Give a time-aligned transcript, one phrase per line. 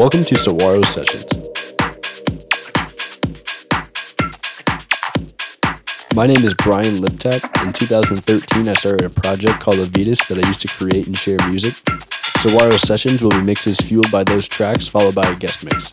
[0.00, 1.26] Welcome to Saguaro Sessions.
[6.14, 7.44] My name is Brian Liptak.
[7.62, 11.36] In 2013, I started a project called Avitas that I used to create and share
[11.46, 11.74] music.
[12.38, 15.92] Saguaro Sessions will be mixes fueled by those tracks, followed by a guest mix.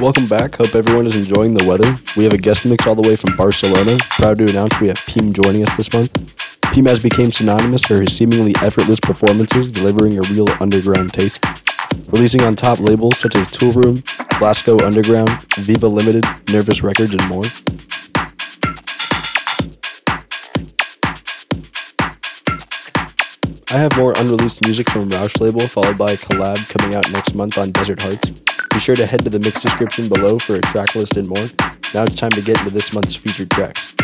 [0.00, 0.56] Welcome back.
[0.56, 1.94] Hope everyone is enjoying the weather.
[2.16, 3.96] We have a guest mix all the way from Barcelona.
[4.10, 6.12] Proud to announce we have Peem joining us this month.
[6.72, 11.38] Peem has become synonymous for his seemingly effortless performances, delivering a real underground taste.
[12.08, 14.02] Releasing on top labels such as Toolroom,
[14.40, 17.44] Glasgow Underground, Viva Limited, Nervous Records, and more.
[23.70, 27.36] I have more unreleased music from Roush label, followed by a collab coming out next
[27.36, 28.53] month on Desert Hearts.
[28.74, 31.46] Be sure to head to the mix description below for a track list and more.
[31.94, 33.94] Now it's time to get into this month's featured tracks.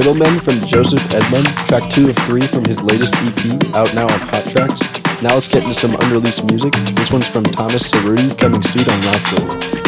[0.00, 4.20] Middlemen from Joseph Edmund, track two of three from his latest EP, out now on
[4.32, 5.22] Hot Tracks.
[5.22, 6.72] Now let's get into some unreleased music.
[6.96, 9.79] This one's from Thomas Cerruti, coming soon on Rockville.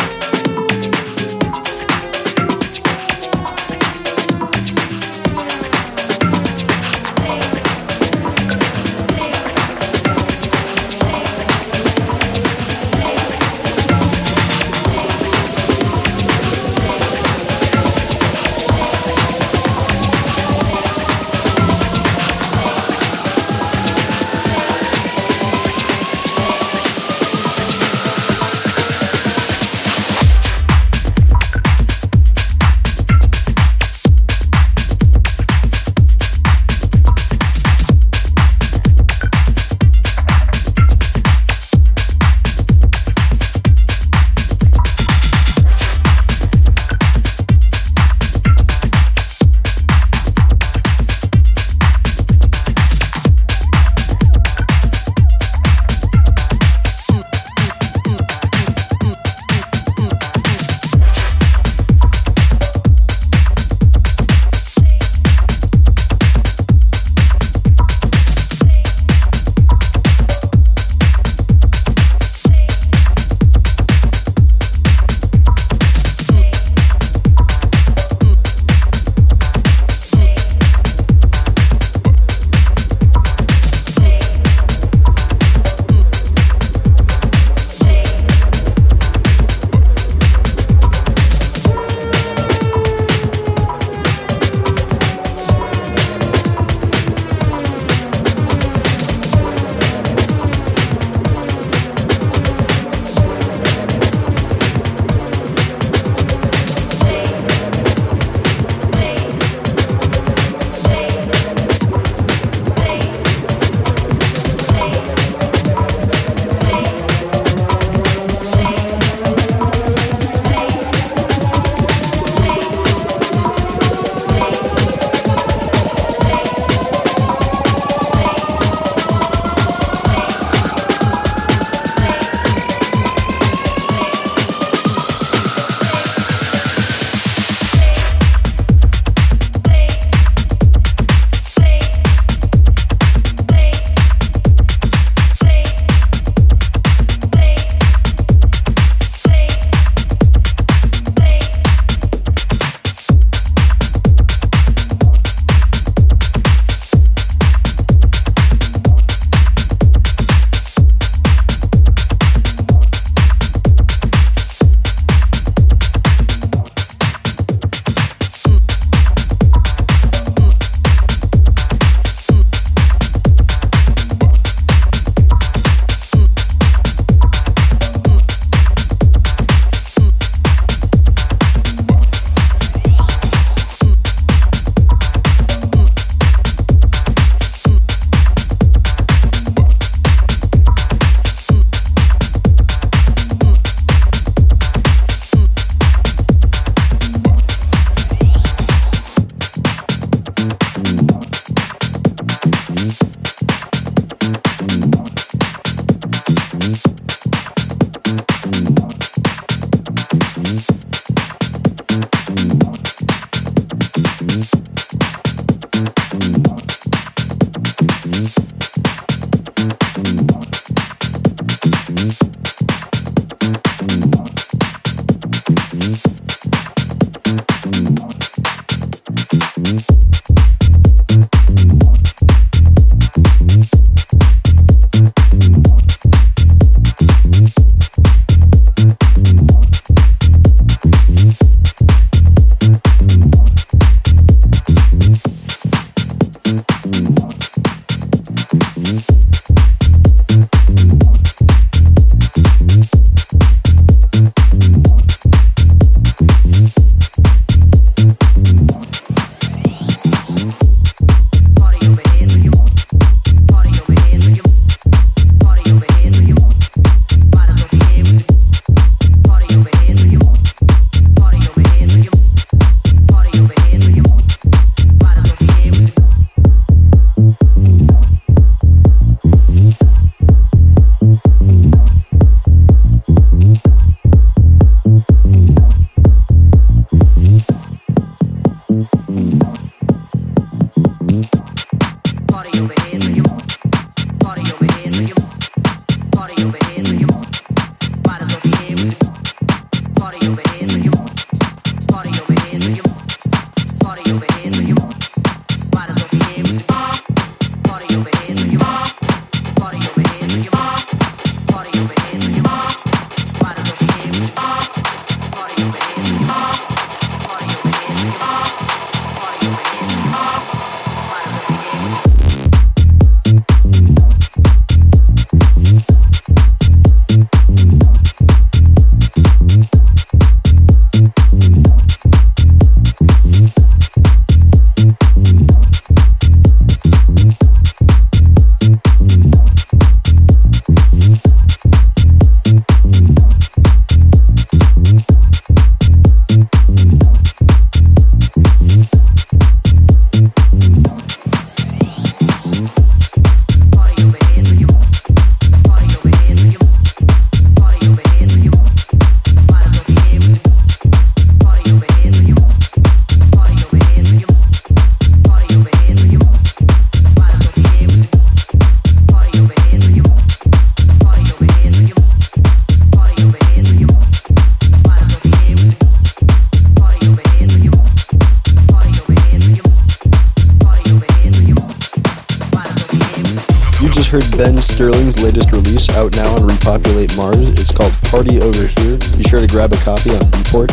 [384.73, 387.47] Sterling's latest release out now on Repopulate Mars.
[387.61, 388.97] It's called Party Over Here.
[389.19, 390.73] Be sure to grab a copy on Beatport.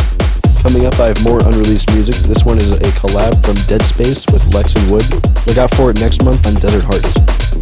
[0.64, 2.16] Coming up, I have more unreleased music.
[2.16, 5.04] This one is a collab from Dead Space with Lex and Wood.
[5.46, 7.59] Look out for it next month on Desert Hearts.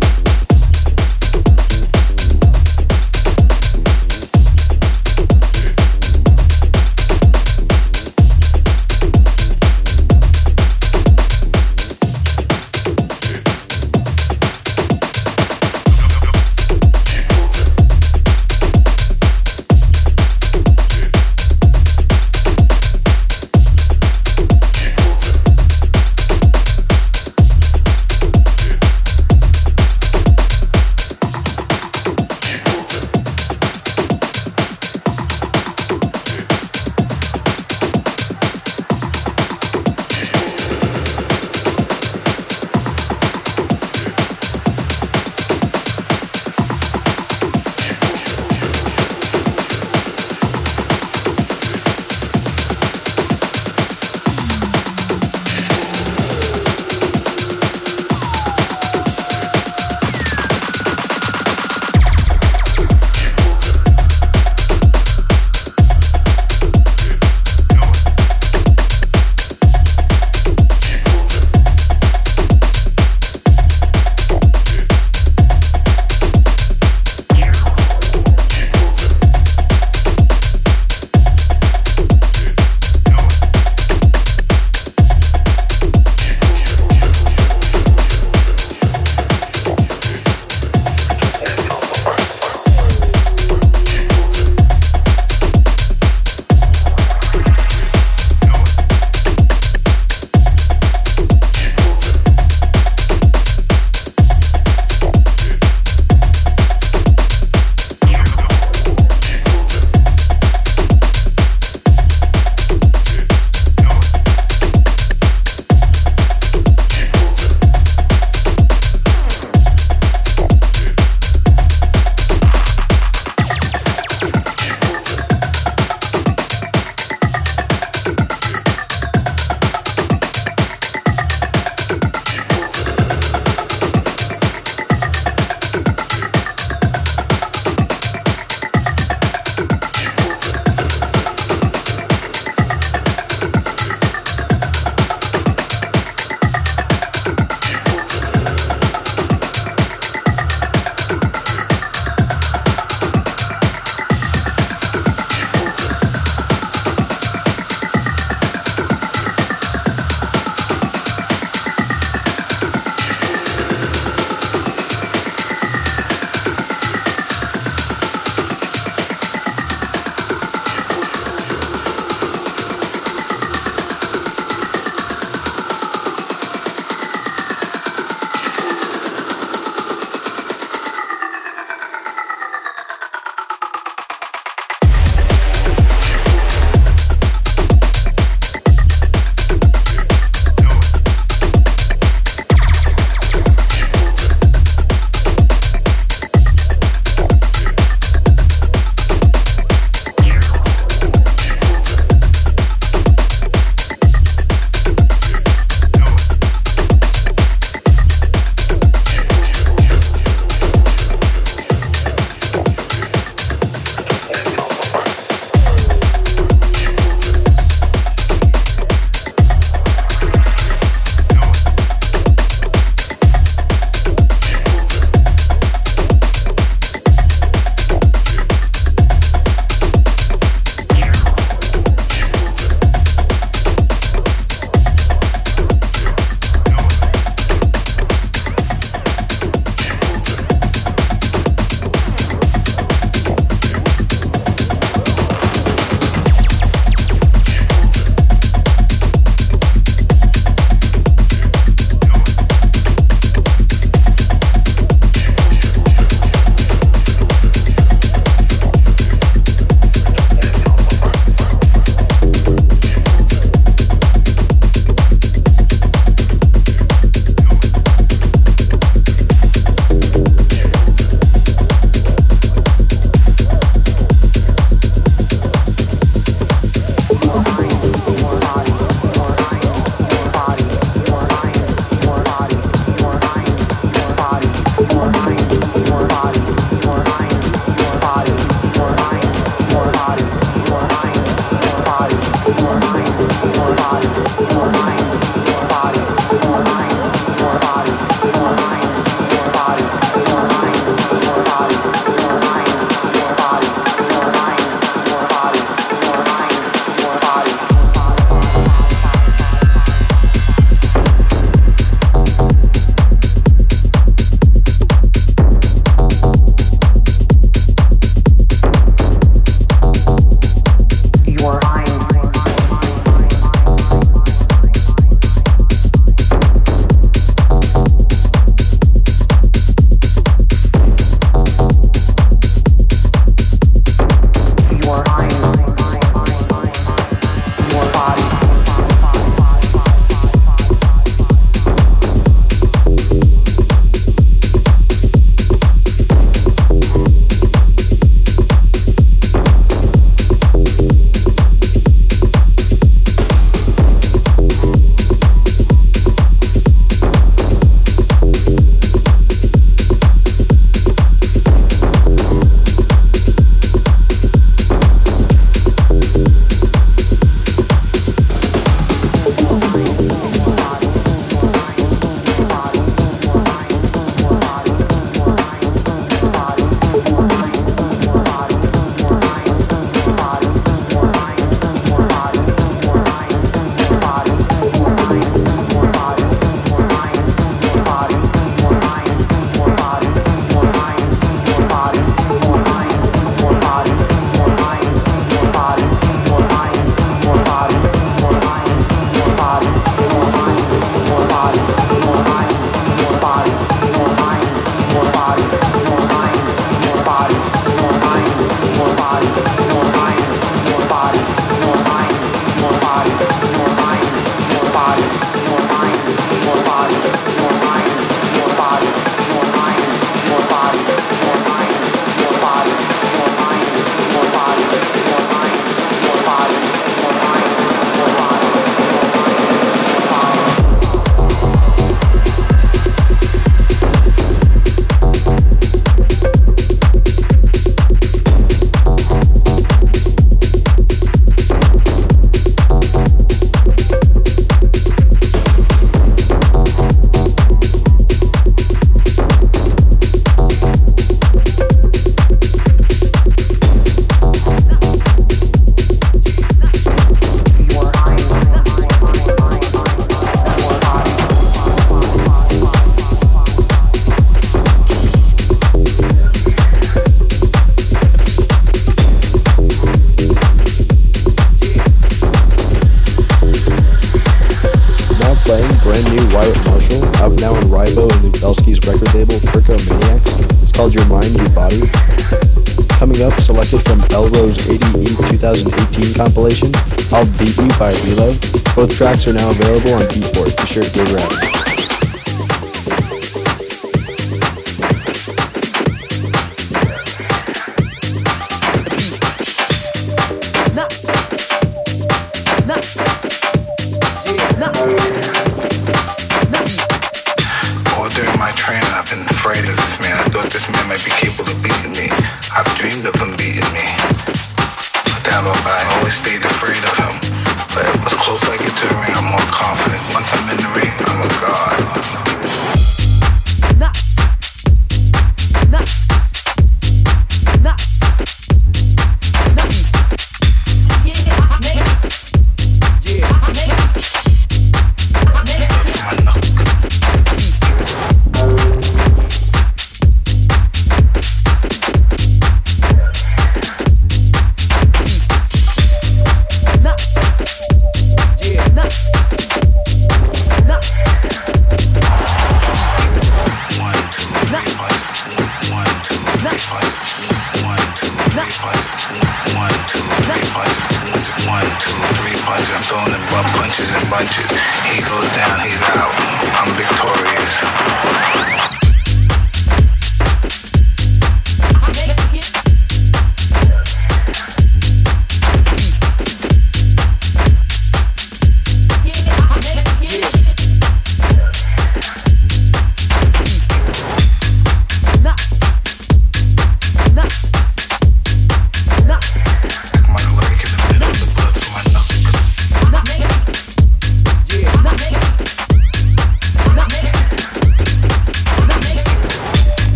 [488.78, 490.56] Both tracks are now available on Beatport.
[490.56, 491.57] Be sure to give a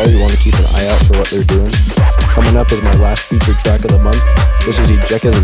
[0.00, 1.72] all, you want to keep an eye out for what they're doing.
[2.32, 4.20] Coming up is my last featured track of the month.
[4.64, 5.34] This is Ejected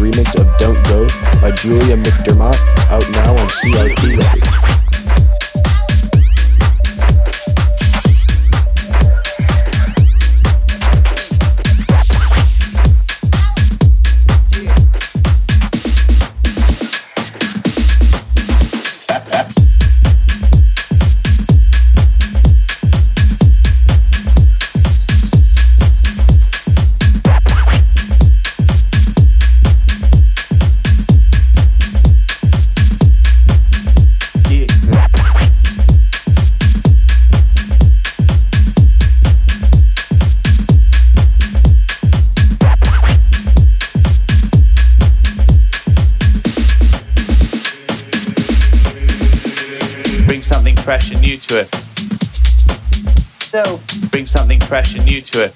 [55.16, 55.55] new to it.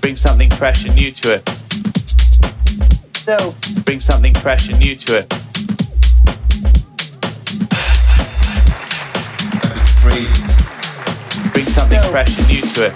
[0.00, 1.48] Bring something fresh and new to it.
[3.14, 3.54] So,
[3.84, 5.28] bring something fresh and new to it.
[11.52, 12.10] Bring something Yo.
[12.10, 12.94] fresh and new to it.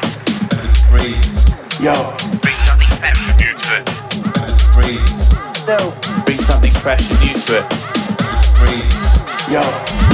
[1.81, 2.17] Yo.
[2.43, 3.87] Bring something fresh and new to it.
[5.69, 5.79] Yo.
[6.25, 7.67] Bring something fresh and new to it.
[9.53, 10.06] Yo.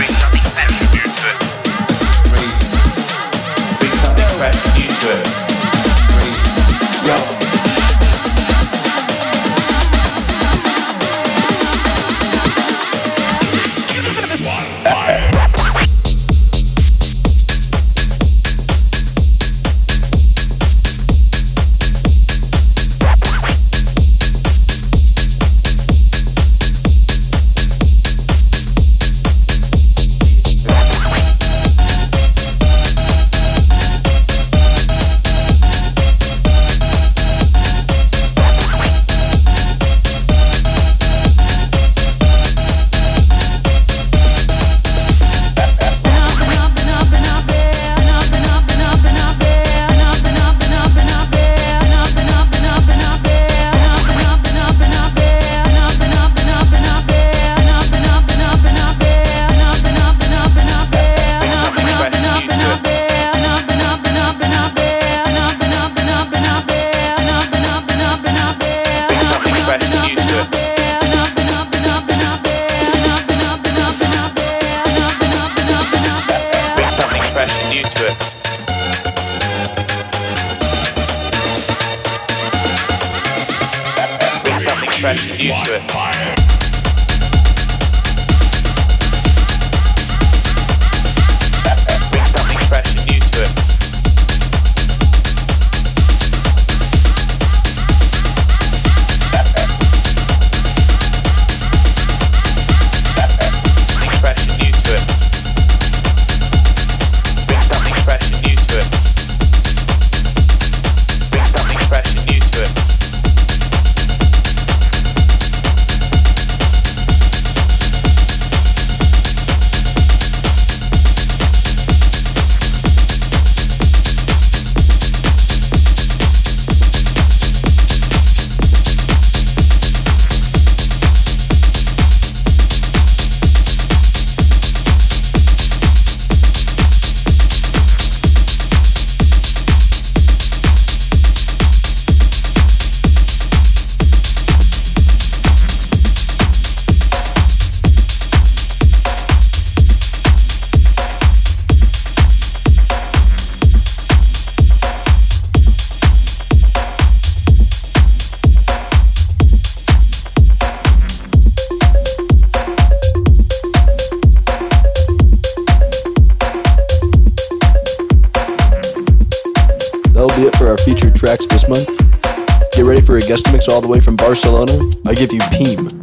[173.68, 174.72] all the way from Barcelona,
[175.06, 176.01] I give you Peem.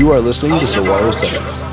[0.00, 1.69] You are listening to Saguaro 7.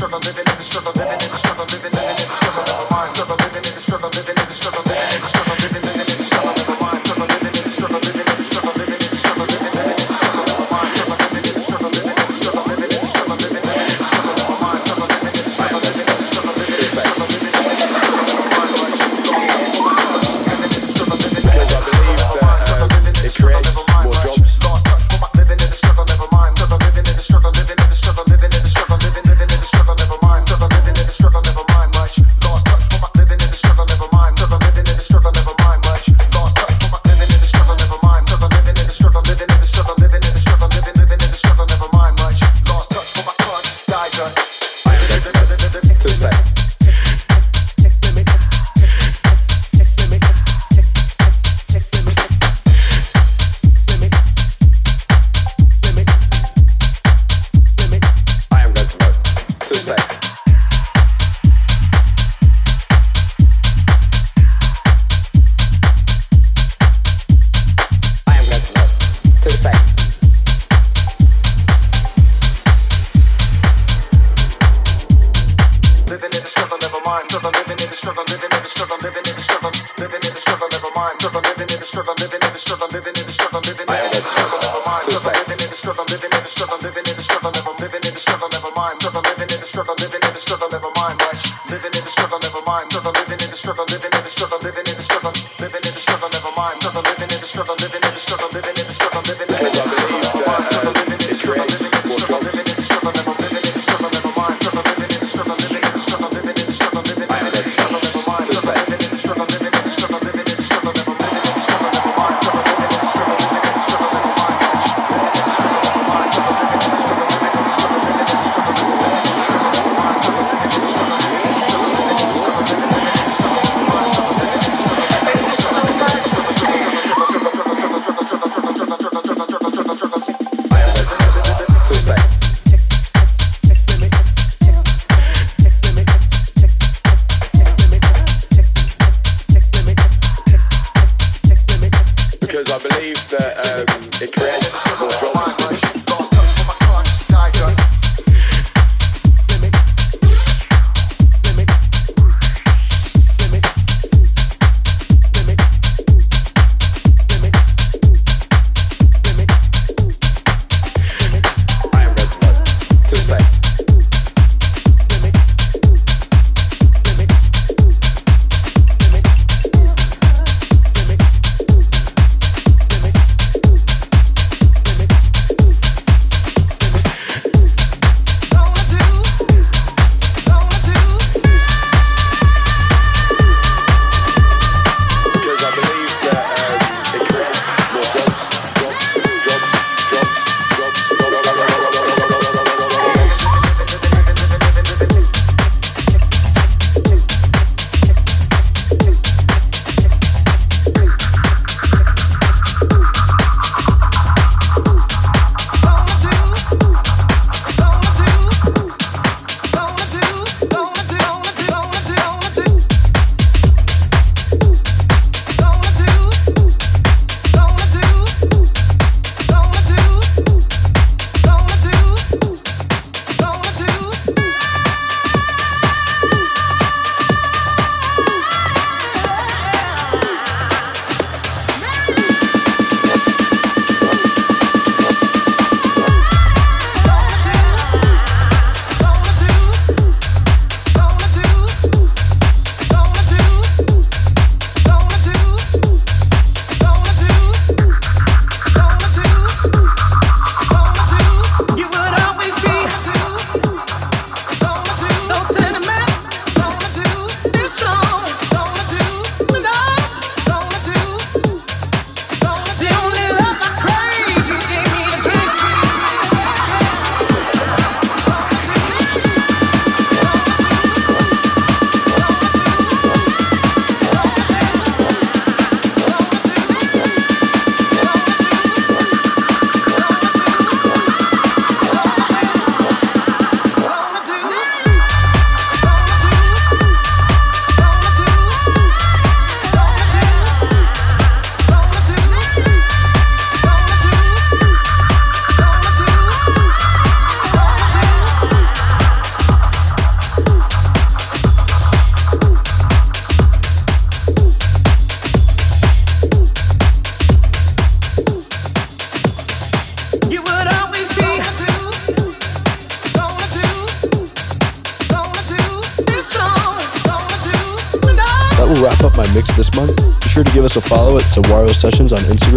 [0.00, 0.99] Because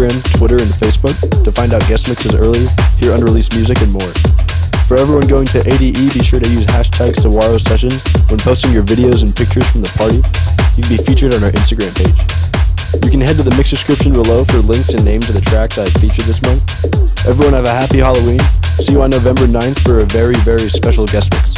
[0.04, 2.66] Instagram, Twitter, and Facebook to find out guest mixes early,
[2.98, 4.12] hear unreleased music, and more.
[4.86, 8.82] For everyone going to ADE, be sure to use hashtag Saguaro Sessions when posting your
[8.82, 10.20] videos and pictures from the party.
[10.76, 12.20] You can be featured on our Instagram page.
[13.02, 15.78] You can head to the mix description below for links and names of the tracks
[15.78, 16.62] I featured this month.
[17.26, 18.40] Everyone have a happy Halloween.
[18.84, 21.53] See you on November 9th for a very, very special guest mix.